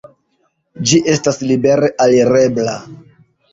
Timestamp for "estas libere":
1.15-1.93